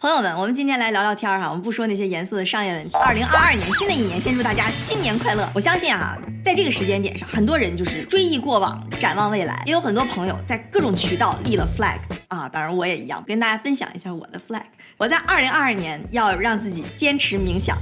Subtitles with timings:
[0.00, 2.96] 朋友们，我们今天来聊聊天儿哈，我们不说那些严肃的商业问题。
[2.96, 5.46] 二零二二年，新的一年，先祝大家新年快乐！
[5.54, 14.62] 我相信啊，在这个时间点上，很多人就是追忆过往，展望未来，也有很多朋友在各种渠道立了 flag 啊，当然我也一样，跟大家分享一下我的 flag。
[14.96, 17.76] 我在二零二二年要让自己坚持冥想。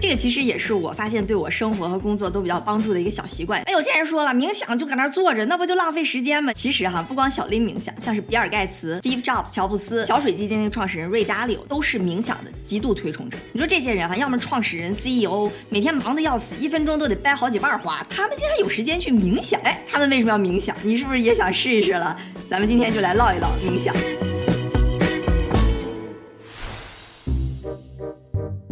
[0.00, 3.62] 这个其实也是我发现对我生活和工作都比较帮助的一个小习惯。
[3.66, 6.52] 那有些人说了，冥想就搁那儿坐着，那不就浪费时间吗？
[6.52, 13.36] 其实哈，不光小林冥想，像是比尔盖茨、Steve Jobs、乔布斯、桥水基金创始人瑞达利欧都是冥想的极度推崇者。
[13.52, 19.60] 你说这些人哈，要么创始人、CEO，每天忙得要死，一分钟都得掰好几瓣花，他们竟然有时间去冥想？
[19.62, 20.76] 哎，他们为什么要冥想？
[20.82, 22.16] 你是不是也想试一试了？
[22.48, 23.94] 咱们今天就来唠一唠冥想。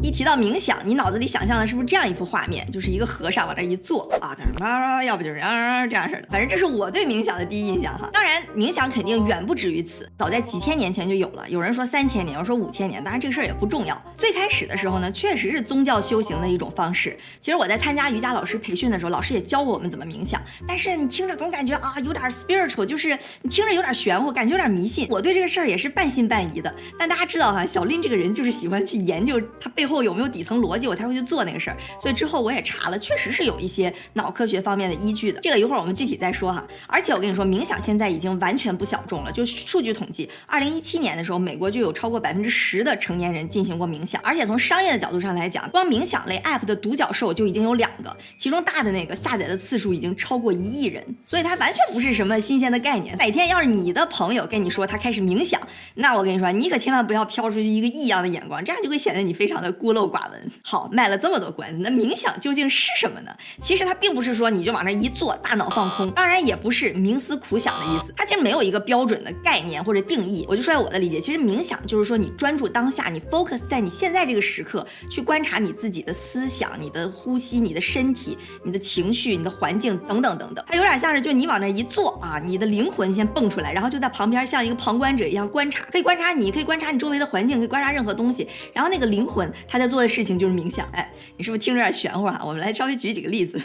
[0.07, 2.65] 一提到冥想，你脑子里想象的是不是这样一幅画面？
[2.71, 6.29] 就是一个和尚往这一坐啊，在那啊，要不就是啊这样式的。
[6.31, 8.09] 反正这是我对冥想的第一印象哈。
[8.13, 11.51] 当然，冥想肯定远不止于此，早在几千年前就有了。
[11.51, 14.01] 有人说三千年，有人说五千年，当然这个事儿也不重要。
[14.15, 17.19] 最开始的时候呢，确实是宗教修行的一种方式。
[17.41, 20.41] 其实我在参加瑜伽老师培训的时候，老师也教过我们怎么冥想。
[20.69, 25.09] 但是你听着总感觉啊，有点 spiritual，就是你听着有点玄乎，感觉有点迷信。
[25.11, 26.73] 我对这个事儿也是半信半疑的。
[26.97, 29.97] 但大家知道哈，小林这个人就是喜欢去研究他背后。
[30.07, 31.77] 有没有底层逻辑，我才会去做那个事儿。
[32.01, 35.41] 所以之后我也查了，确实是有一些脑科学方面的依据的。
[35.41, 36.67] 这个一会儿我们具体再说哈。
[36.87, 39.31] 而且我跟你说，冥想现在已经完全不小众了。
[39.31, 44.21] 就数据统计，二零一七年的时候，美国就有超过百分之十的成年人进行过冥想。
[44.23, 51.05] 而且从商业的角度上来讲，光冥想类 app 的独角兽就已经有两个，其中大的那个下载的次数已经超过一亿人。
[51.25, 53.17] 所以它完全不是什么新鲜的概念。
[53.17, 55.61] 哪天要是你的朋友跟你说他开始冥想，
[55.95, 60.51] 那我跟你说，你可千万不要飘出去一个异样的眼光，这样就会显得你非常的孤孤陋寡闻。
[60.65, 63.31] 好，卖了这么多关子，那冥想究竟是什么呢？
[63.61, 68.13] 其实它并不是说你就往那一坐，大脑放空，当然也不是冥思苦想的意思。
[68.17, 70.45] 它其实没有一个标准的概念或者定义。
[70.49, 80.65] 我就说下我的理解，其实冥想就是说你专注当下，你 focus 在你现在这个时刻，去观察你自己的思想、你的呼吸、你的身体、你的情绪、你的环境等等等等。
[80.67, 88.49] 它有点像是就你往那一坐啊，你的灵魂先蹦出来，然后就在旁边像一个旁观者一样观察，可以观察你，可以观察你周围的环境，可以观察任何东西。
[88.73, 90.89] 然后那个灵魂他在做的事情就是冥想。
[90.93, 91.07] 哎，
[91.37, 92.41] 你是不是听着有点玄乎啊？
[92.43, 93.61] 我们来稍微举几个例子。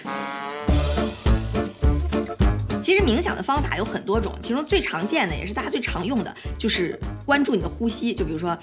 [2.83, 8.13] 其实冥想的方法有很多种，其中最常见的也是大家最常用的，就是关注你的呼吸。
[8.13, 8.57] 就比如说，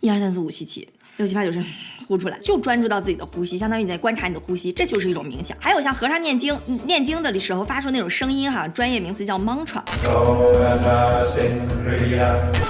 [0.00, 1.62] 一二三四五吸气，六七八九十。
[2.06, 5.54] 呼出来，就专注到自己的呼吸，相当于你在观察你的呼吸，这就是一种冥想。
[5.60, 9.82] 还有像和尚念经，念经的时候发出那种声音哈，专业名词叫 mantra。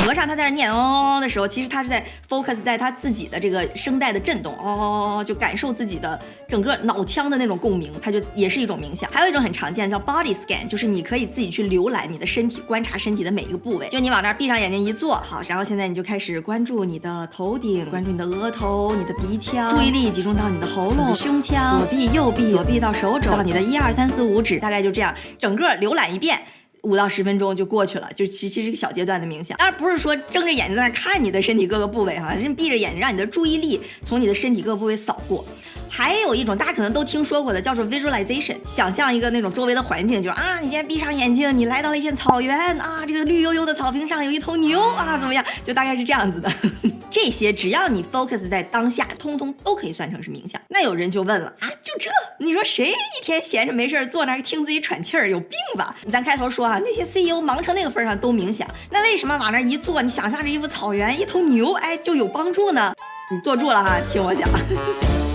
[0.00, 9.08] 和尚他在那念哦的时候，其实他是在 focus 在他自己的这个声带的震动哦，就感受自己的整个脑腔的那种共鸣，他就也是一种冥想。
[9.12, 13.88] 还有一种很常见叫 body scan，就是你可以自己去浏览你的身体，观察身体的每一个部位。
[13.88, 19.38] 就你往那儿闭上眼睛一坐，好，然后现在你就开始关注你的头顶，关注你的额头，你的鼻。
[19.38, 26.36] 腔，注意力集中到你的喉咙、胸腔，左臂、右臂，左臂到手肘，到你的一二三四五指，大概就这样，整个浏览一遍，
[26.82, 29.56] 五到十分钟就过去了，就其其实个小阶段的冥想。
[29.56, 35.44] 当然不是说睁着眼睛在那看你的身体各个部位哈，是闭着眼睛让你的注意力从你的身体各个部位扫过。
[35.88, 45.44] 还有一种大家可能都听说过的，叫做 visualization，想象一个那种周围的环境，就是啊，你现在闭上眼睛，你来到了一片草原啊，这个绿油油的草坪上有一头牛啊，怎么样？
[45.64, 46.50] 就大概是这样子的。
[47.10, 50.60] 这些只要你 focus 在当下，通通都可以算成是冥想。
[50.68, 52.10] 那有人就问了啊，就这？
[52.38, 55.96] 你说谁一天闲着没事儿坐那儿听自己喘气儿，有病吧？
[56.12, 62.94] 咱开头说啊，那些 CEO 忙成那个份上都冥想，那为什么往那一坐，你想象着一幅草原，一头牛，哎，就有帮助呢？
[63.30, 64.48] 你坐住了哈，听我讲。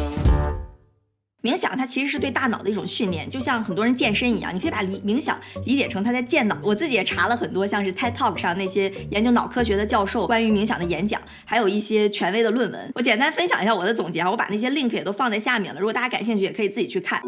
[1.44, 6.58] 冥想它其实是对大脑的一种训练，就像很多人健身一样，你可以把理冥想理解成他在健脑。
[6.64, 12.92] 我自己也查了很多，像是 TED Talk 上那些研究脑科学的教授关于冥想的演讲，还有一些权威的论文。
[12.96, 17.22] 我简单分享一下我的总结啊，我把那些 link 也都放在下面了，如果大家感兴趣，也可以自己去看。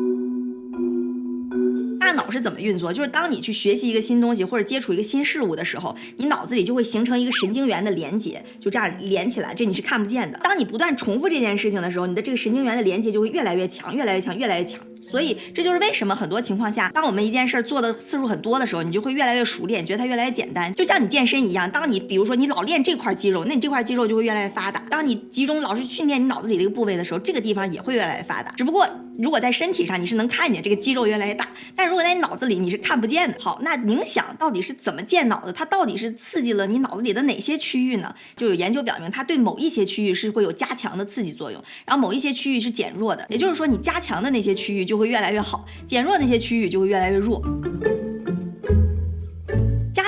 [2.16, 2.92] 脑是怎么运作？
[2.92, 10.40] 就是当你去学习一个新东西或者接触一个新事物的时候，你脑子里就会形成一个神经元的连接，就这样连起来，这你是看不见的。
[10.44, 14.79] 当你不断重复这件事情的时候，你的这个神经元的连接就会越来越强，越来越强，越来越强。
[15.09, 20.73] 所以这就是为什么很多情况下，当我们一件事儿做的次数很多的时候，你就会越来越熟练，觉得它越来越简单。
[20.73, 24.81] 就像你健身一样，当你比如说你老练这块肌肉，那你这块肌肉就会越来越发达。
[24.90, 28.52] 当你集中老是训练你脑子里的一个部位的时候，这个地方也会越来越发达。
[28.53, 28.87] 只不过
[29.17, 35.53] 如果在身体上你是能看见这个肌肉越来越大，但如果在你脑子里你是看不见的，好，那冥想到底是怎么建脑的？
[35.53, 38.13] 它到底是刺激了你脑子里的哪些区域呢？
[38.35, 43.25] 就有研究表明，它对某一些区域是会有加强的刺激作用，然后某一些区域是减弱的。
[43.29, 47.44] 也就是说，你加强的那些区域就就会越来越好，减弱那些区域就会越来越弱。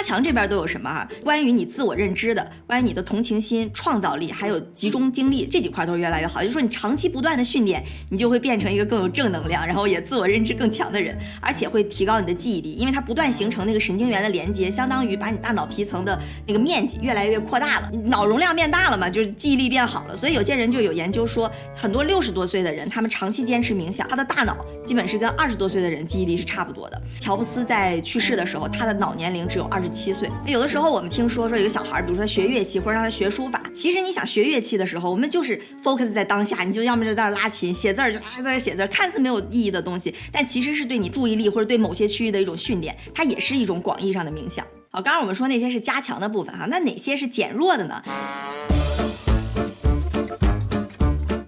[0.07, 1.05] 强这边都有什么啊？
[1.21, 6.41] 关于你自我认知的，关于你的同情心、创造力，还有集中精力这几块都是越来越好。
[6.41, 16.17] 就是说你长期不断的训练，你就会变成一个更有正能量，然后也自我认知更强的人，而且会提高你的记忆力，因为它不断形成那个神经元的连接，相当于把你大脑皮层的
[16.47, 20.15] 那个面积越来越扩大了，脑容量变大了嘛，就是记忆力变好了。
[20.15, 24.55] 所以有些人就有研究说，很多六十多岁的人，他们长期坚持冥想，他的大脑
[24.85, 27.01] 基本是跟二十多岁的人记忆力是差不多的。
[27.19, 30.29] 乔布斯在去世的时候，他的脑年龄只有二十七岁。
[30.45, 44.63] 有的时候我们听说说有个小孩，比如说他学乐器或者让他学书法，其实你想学乐器的时候，我们就是 focus 在当下，你就要么就在那拉琴、写字儿，就啊在那写字儿，看似没有意义的东西，但其实是对你注意力或者对某些区域的一种训练，它也是一种广义上的冥想。
[44.91, 48.01] 好，刚刚我们说那些是加强的部分哈，那哪些是减弱的呢？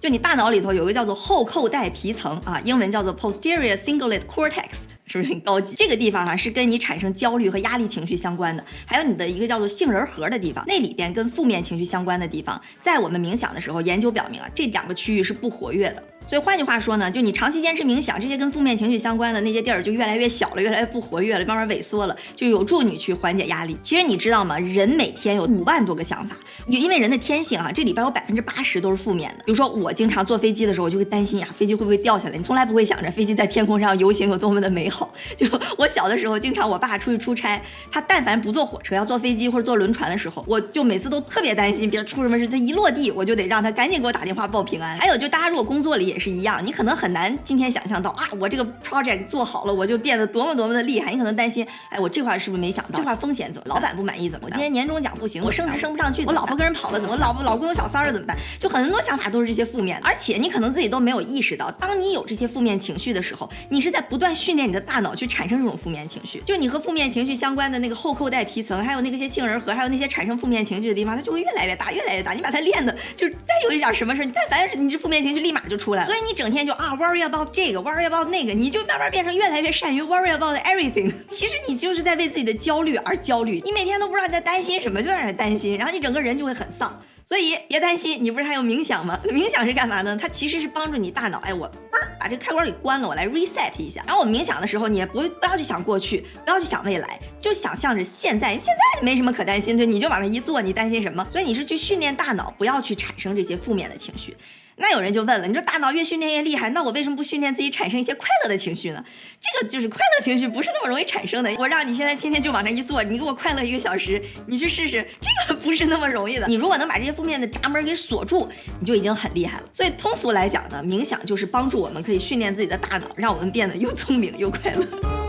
[0.00, 5.74] 就你大脑里头有个叫做后扣带皮层啊，英文叫做 posterior cingulate cortex，是不是很高级？
[5.74, 16.04] 这个地方哈是跟你产生焦虑和压力情绪相关的，还有你的一个叫做杏仁核的地方，那里边跟负面情绪相关的地方，在我们冥想的时候，研究表明啊，这两个区域是不活跃的。
[16.30, 23.76] 所以换句话说呢，就你长期坚持冥想，这些跟负面情绪相关的那些地儿就越来越小了，越来越不活跃了，慢慢萎缩了，就有助你去缓解压力。
[23.82, 24.56] 其实你知道吗？
[24.60, 26.36] 人每天有五万多个想法，
[26.68, 29.42] 因为人的天性啊，这里边有百分之八十都是负面的。
[29.44, 32.36] 比如说我经常坐飞机的时候，我就会担心呀，飞机会不会掉下来？
[32.36, 35.12] 你从来不会想着飞机在天空上游行有多么的美好。
[35.36, 37.60] 就我小的时候，经常我爸出去出差，
[37.90, 42.46] 他但凡不坐火车，要坐飞机或者坐轮船的时候，我就每次都特别担心别出什么事。
[42.46, 44.96] 他一落地，我就得让他赶紧给我打电话报平安。
[44.96, 46.90] 还有就大家如果工作里是一样，你可能。
[47.00, 51.10] 很难今天想象到啊，我这个 project 做好了，我就变得多么多么的厉害。
[51.12, 52.98] 你可能担心，哎，我这块是不是没想到？
[53.00, 53.74] 这块风险怎么？
[53.74, 54.46] 老板不满意怎么？
[54.46, 57.16] 我今年年终奖不行，我升职升不上去，我老婆跟人跑了怎么？
[57.22, 58.36] 老婆老公有小三儿怎么办？
[58.58, 66.42] 就很多想法都是这些负面，而且你可能自己都没有意识到，当你有这些负面情绪的时候，你是在不断训练你的大脑去产生这种负面情绪。
[66.44, 72.32] 就你和负面情绪相关的那个后扣带皮层，还有那个些杏仁核，还有那些产生负面情绪的地方，它就会越来越大，越来越大。
[72.32, 77.72] 你把它练的，就是再有一点什么事但凡是你这负面情绪立马就出来所以你整天就啊 worry about 这。
[77.72, 81.12] 个 worry about 那个，你就慢慢变成越来越善于 worry about everything。
[81.30, 86.98] 其实你就是在为自己的焦虑而焦虑，你每天都不知道你在担心什么，就在那担心，然后你整个人就会很丧。
[87.24, 89.16] 所以别担心，你不是还有冥想吗？
[89.26, 90.16] 冥想是干嘛呢？
[90.20, 94.02] 它其实是帮助你大脑，哎，我嘣儿把这个开关给关了，我来 reset 一下。
[94.04, 101.24] 然后我冥想的时候，你也不不要去想过去，不要去想未来，就想象着现在，现在没什么可担心，对，你就往那一坐，你担心什么？
[101.30, 104.36] 所以你是去训练大脑，不要去产生这些负面的情绪。
[104.80, 109.04] 那有人就问了，你说大脑越训练越厉害，那我为什么不训练自己产生一些快乐的情绪呢？
[109.38, 111.54] 这个就是快乐情绪不是那么容易产生的。
[111.58, 116.46] 我让你现在天天就往那一坐，你给我快乐一个小时，你去试试，这个不是那么容易的。
[116.46, 118.50] 你如果能把这些负面的闸门给锁住，
[118.80, 119.64] 你就已经很厉害了。
[119.72, 125.19] 所以通俗来讲呢，冥想就是帮助我们可以训练自己的大脑，让我们变得又聪明又快乐。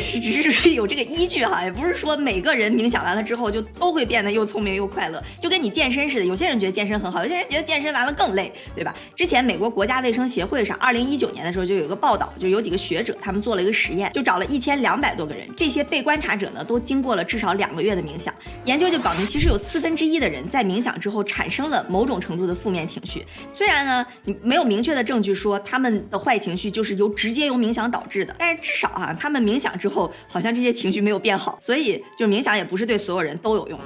[0.00, 6.24] 是只是有这个依据哈，也不是说每个人冥想完了之后就都会变得又聪明又快乐，就跟你健身似的。
[6.24, 8.94] 有些人觉得健身很好，有些人觉得健身完了更累，对吧？
[9.16, 18.32] 之前美国国家卫生协会上，二零一九年的时候就有一个报道，就有几个学者他们做了一个实验，就找了一千两百多个人，这些被观察者呢都经过了至少两个月的冥想，
[18.66, 23.26] 研究就表明，其实有四分之一的人在冥想之后产生了某种程度的负面情绪。
[23.50, 29.70] 虽然呢，你没有明确的证据说他们的坏情绪就是由直接由冥想导致的，但是至少啊，他们冥想。
[29.80, 33.78] 之后后好像这些情绪没有变好，所以就冥想也不是对所有人都有用。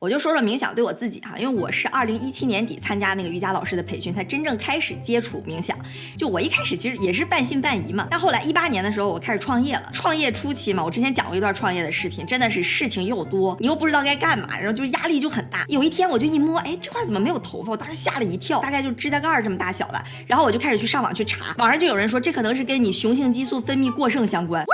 [0.00, 5.76] 我就说说冥想对我自己哈，因为我是二零一七年底参加那个瑜伽老师的培训，才真正开始接触冥想。
[6.16, 9.90] 就我一开始其实也是半信半疑嘛，但后来一八年的时候我开始创业了。
[9.92, 15.66] 创业初期嘛，我之前讲过一段创业的视频，真的是事情又多，你又不知道该干嘛，然后就压力就很大。
[15.68, 17.72] 有一天我就一摸，哎，这块怎么没有头发？
[17.72, 20.02] 我当时吓了一跳，大概就指甲盖这么大小吧。
[20.26, 24.64] 然后我就开始去上网去查，网上就有人说这可能是跟你雄性激素分泌过剩相关。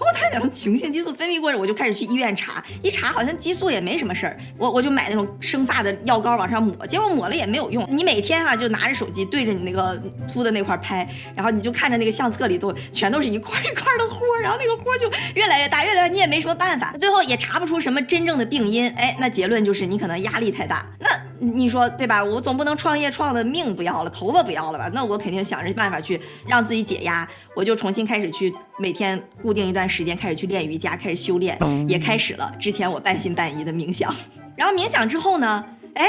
[0.00, 5.28] 我当时讲雄性激素分泌过剩，我就开始去医院查，一查好像激素也没什么事儿，我我就买那种。
[5.40, 7.86] 生发的药膏往上抹，结果抹了也没有用。
[7.90, 10.00] 你每天哈就拿着手机对着你那个
[10.32, 18.88] 秃的那块拍，然后你就看着那个相册里都全都是一块一块的豁，然后那个豁就越来越大，越来越你也没什么办法，最后也查不出什么真正的病因。
[18.90, 20.86] 哎，那结论就是你可能压力太大。
[20.98, 21.08] 那
[21.40, 22.22] 你说对吧？
[22.22, 24.90] 我总不能创业创的命不要了，头发不要了吧？
[24.92, 27.26] 那我肯定想着办法去让自己解压。
[27.56, 34.14] 我就重新开始去每天固定一段时间开始去练瑜伽，开始修炼，也开始了之前我半信半疑的冥想。
[34.54, 36.04] 然后冥想之后呢，哎，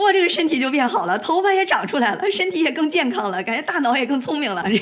[0.00, 4.64] 哇，这个身体就变好了，头发也长出来了，身体也更健康了，感觉大脑也更聪明了。
[4.66, 4.78] 这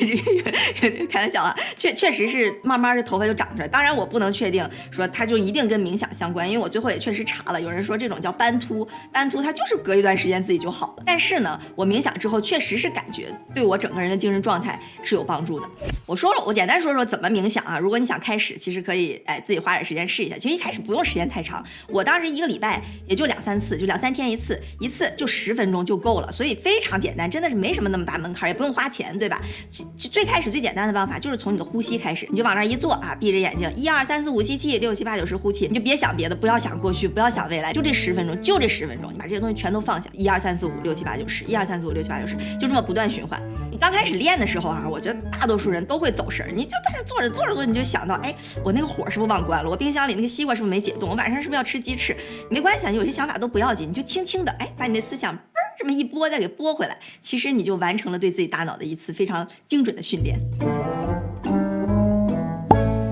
[0.80, 3.66] 这开玩笑啊，确确实是慢慢这头发就长出来。
[3.66, 11.02] 当然我不能确定说它就一定跟冥想相关，因为我最后也确实查了，有人说这种叫斑秃，斑秃它就是隔一段时间自己就好了。
[11.04, 15.66] 但是呢，我冥想之后确实是感觉对我整个人的精神状态是有帮助的。
[16.06, 17.76] 我说了，我简单说说怎么冥想啊。
[17.76, 20.38] 如果你想开始，其实可以哎自己花点时间试一下。
[20.38, 25.07] 其实一开始不用时间太长，我当时一个礼拜也就两三次，就两三天一次，一次。
[25.16, 29.40] 就十分钟就够了，所以非常简单，真的是没什么那么大门槛，也不用花钱，对吧？
[29.68, 43.40] 最最开始最简单的方法就是从你的呼吸开始，你就往那一坐啊，闭着眼睛，一二三四五吸气，六七八九十呼气，你就别想别的，不要想过去，不要想未来，就这十分钟，就这十分钟，你把这些东西全都放下，一二三四五六七八九十，一二三四五六七八九十，就这么不断循环。
[43.70, 48.34] 你刚开始练的时候啊，我觉得大多数人都会走神，你就在这坐着坐着坐着，你就想到，哎，
[48.64, 49.70] 我那个火是不是忘关了？
[49.70, 51.10] 我冰箱里那个西瓜是不是没解冻？
[51.10, 52.16] 我晚上是不是要吃鸡翅？
[52.50, 55.40] 没关系，啊，你有些想法都不要紧，你就轻轻的，哎，把你思想嘣
[55.78, 60.38] 这么一拨，再给拨回来，其实你就完成了对自己大脑的一次非常精准的训练。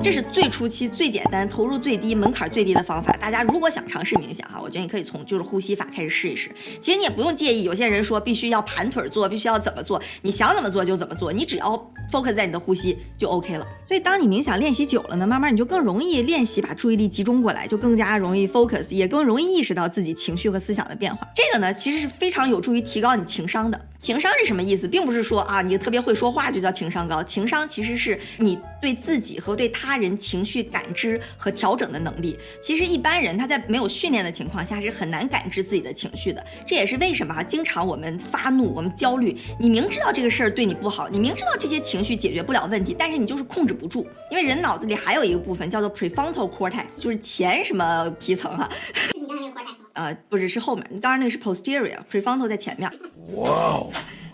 [0.07, 3.13] 这是最初期、最简单、投入最低、门槛最低的方法。
[3.21, 6.49] 大家如果想尝试冥想哈，我觉得你可以从就是呼吸法开始试一试。
[6.81, 11.71] 其实你也不用介意，有些人说必须要盘腿坐，必须要怎么做，你想怎么做就怎么做，你只要
[12.13, 13.67] focus 在你的呼吸就 OK 了。
[13.85, 21.27] 所以当你冥想练习久了呢，慢慢你就更容易练习把注意力集中过来，就更加容易 focus，也更容易意识到自己情绪和思想的变化。
[21.35, 23.89] 这个呢，其实是非常有助于提高你情商的。
[23.99, 24.87] 情商是什么意思？
[24.87, 27.21] 并不是说啊，你特别会说话就叫情商高。
[27.25, 32.39] 情商其实是你对自己和对他人情绪感知和调整的能力。
[32.61, 36.45] 其实一般人他在没有训练的情况下是很难感知自己的情绪的。
[36.67, 44.07] 这也是为什么啊，经常我们发怒，我们焦虑，你明知道这个事儿对你不好，你明知道这些情绪解决不了问题，但是你就是控制不住。
[44.31, 48.69] 因为人脑子里还有一个部分叫做 prefrontal cortex，就是前什么皮层哈。
[49.15, 49.77] 你刚才那个 cortex。
[49.95, 50.87] 呃，不是，是后面。
[50.91, 52.91] 你刚刚那个是 posterior，prefrontal 在前面。
[53.35, 53.91] 哇哦，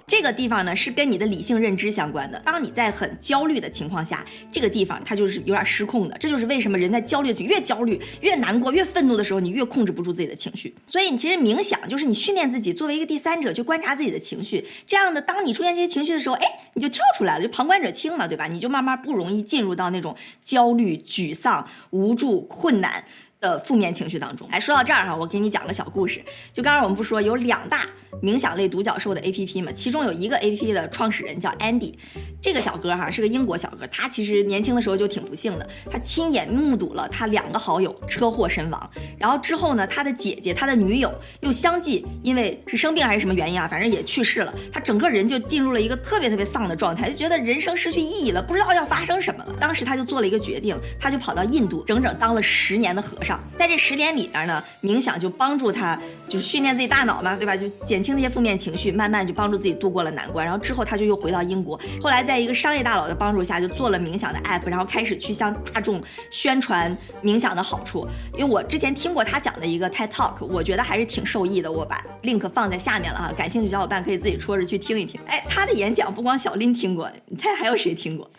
[0.06, 2.38] 这个地方呢是跟你的理性认知相关的。
[2.44, 6.16] 当你在很焦虑的情况下，这个地方它就是有点失控的。
[6.18, 10.74] 这就是为什么人在焦虑越焦虑、越难过、越愤怒的时候，你越控制不住自己的情绪。
[10.86, 14.66] 所以你其实冥想就是你训练自己作为一个第三者去观察自己的情绪。
[14.86, 18.46] 这样的，当你出现这些情绪的时候，哎，你就跳出来了，就旁观者清嘛，对吧？
[18.46, 23.04] 你就慢慢不容易进入到那种焦虑、沮丧、无助、困难。
[23.42, 26.22] 的负面情绪当中，哎，说到这儿哈，我给你讲个小故事。
[26.52, 27.84] 就刚刚我们不说有两大
[28.20, 31.94] 冥想类独角兽的 A P P 嘛，其中有一个 A P P 的创始人叫 Andy，
[32.42, 49.54] 这个小哥哈是个英国小哥，他其实年轻的时候就挺不幸的，他亲眼目睹了他两个好友车祸身亡，然后之后呢，他的姐姐、他的女友又相继因为是生病还是什么原因啊，反正也去世了，他整个人就进入了一个特别特别丧的状态，就觉得人生失去意义了，不知道要发生什么了。
[49.60, 53.42] 当时他就做了一个决定，他就跑到印度整整当了十年的和尚。
[53.56, 57.56] 在这十年里边呢，冥想就帮助他，就是训练自己大脑嘛，对吧？
[57.56, 60.44] 就减清那些负面情绪，慢慢就帮助自己度过了难关。
[60.44, 68.06] 然后之后他就又回到英国，后来在一个商业大佬的帮助下，就做了冥想的 app，然后开始去向大众宣传冥想的好处。
[68.34, 71.70] 因为我之前听过他讲的一个 TED Talk，我觉得还是挺受益的。
[71.70, 75.20] 我把 link 放在下面了哈，感兴趣小伙伴可以自己戳着去听一听。
[75.26, 78.30] 哎，他的演讲不光小林听过，你猜还有谁听过？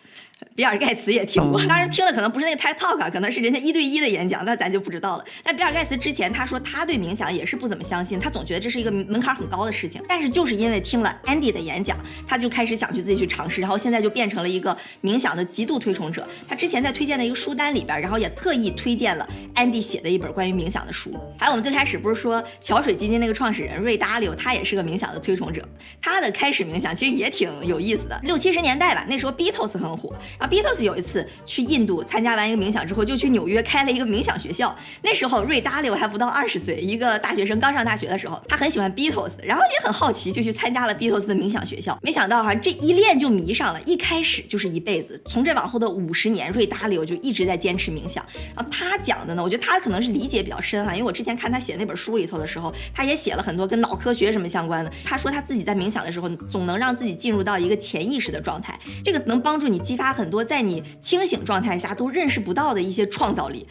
[0.56, 5.26] 比尔盖茨也听过，当然听的可能不是那个 TED Talk，可能是人家一对一的演讲，那咱就不知道了。
[5.44, 10.02] 但比尔盖茨之前他说他对冥想也是不怎么相信，他总觉得这是一个门槛很高的事情。
[10.08, 11.98] 但是就是因为听了 Andy 的演讲，
[12.28, 16.28] 他就开始想去自己去尝试，然后现在就变成了一个冥想的极度推崇者。
[16.48, 21.12] 他之前在推荐的一个书单里边，然后也特意推荐了 Andy 写的一本关于冥想的书。
[21.38, 25.68] 还有我们最开始不是说桥水基金那个创始人瑞达利欧，他也是个冥想的推崇者。
[26.02, 31.28] 他的开始冥想其实也挺有意思的，六七十年代吧，那时候 Beatles 很火，然后 Beatles 有一次。
[31.46, 34.76] 去印度参加完一个冥想之后，就去纽约开了一个冥想学校。
[35.02, 41.98] 那时候瑞达利欧还不到二十岁，一个大学生刚上大学的时候，他很喜欢 Beatles，然后也很好奇，就去参加了 Beatles 的冥想学校。
[42.02, 45.22] 没想到哈，这一练就迷上了，一开始就是一辈子。
[45.26, 48.26] 从这往后的五十年，瑞达利欧就一直在坚持冥想。
[48.56, 54.92] 然后他讲的呢，我觉得他可能是理解比较深哈，因为我之前看他写那本书里头的时候，他也写了很多跟脑科学什么相关的。
[55.04, 63.68] 他说他自己在冥想的时候，总能让自己进入到一个潜意识的状态，这个能帮助你激发很多在你清醒状态下都认识不到的一些创造力，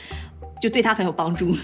[0.61, 1.57] 就对他很有帮助。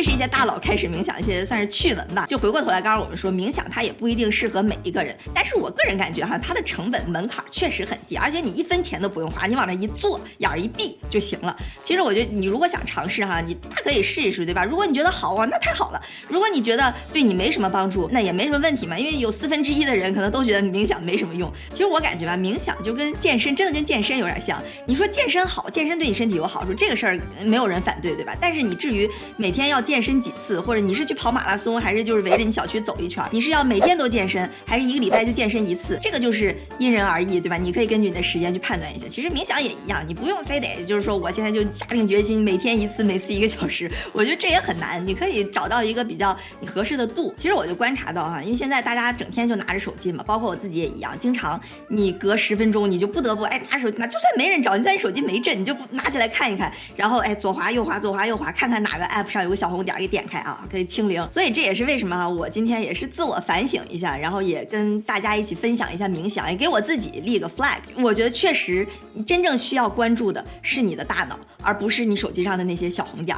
[0.00, 2.24] 这是一些大佬开始冥想一些算是趣闻吧。
[2.24, 11.54] 就回过头来，刚刚我们说冥想它也不一定适合每一个人，但是我个人感觉哈，它的成本门槛确实很低，而且你一分钱都不用花，你往那一坐，眼儿一闭就行了。
[11.84, 14.64] 其实我觉得你如果想尝试哈，你大可以试一试，对吧？
[14.64, 18.98] 如果你觉得好啊，那太好了；如果你觉得对你没什么帮助，那也没什么问题嘛。
[18.98, 21.52] 因为有四分之一的人可能都觉得冥想没什么用。
[21.72, 24.58] 其实我感觉吧，冥想就跟健身，真的跟健身有点像。
[24.86, 28.34] 你说健身好，健身对你身体有好处，这个事儿没有人反对，对吧？
[28.40, 29.78] 但是你至于每天要。
[29.90, 33.24] 健身几次，或者你是去跑马拉松，还是就是围着你小区走一圈？
[33.32, 35.98] 你是要每天都健身，还是一个礼拜就健身一次？
[36.00, 37.56] 这个就是因人而异，对吧？
[37.56, 39.08] 你可以根据你的时间去判断一下。
[39.08, 43.90] 其实冥想也一样，你不用非得就是说我现在就下定决心每天一次，每次一个小时。
[44.12, 45.04] 我觉得这也很难。
[45.04, 47.34] 你可以找到一个比较你合适的度。
[47.36, 61.26] 其实我就观察到哈，因为现在大家整天就拿着手机嘛，包括我自己也一样，经常你隔十分钟你就不得不哎拿手拿，就算没人找，你算你手机没震，你就不拿起来看一看，然后哎左滑右滑左滑右滑，看看哪个 app 上有个小红点给点开啊，可以清零。
[61.30, 67.78] 所以这也是为什么啊，我今天也是自我反省一下，然后也跟大家一起分享一下冥想，也给我自己立个 flag。
[67.96, 68.86] 我觉得确实，
[69.26, 73.36] 真正需要关注的是你的大脑，而不是你手机上的那些小红点。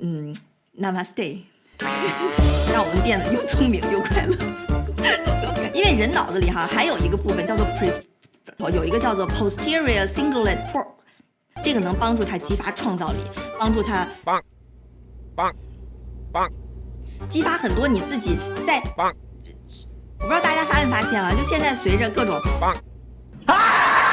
[0.00, 0.34] 嗯
[0.78, 1.38] ，Namaste，
[2.72, 4.36] 让我们变得又聪明又快乐。
[5.72, 7.90] 因为人脑子里哈还有一个部分叫做 pre，
[8.72, 10.86] 有一个叫做 posterior cingulate cord，
[11.62, 13.18] 这个能帮助他激发创造力，
[13.58, 14.42] 帮助他棒
[15.34, 15.54] 棒
[16.34, 16.50] 棒，
[17.28, 18.36] 激发很多你自己
[18.66, 19.14] 在棒。
[20.18, 22.74] 我不知道大家发没发现啊，就现在随着各种棒
[23.46, 24.03] 啊。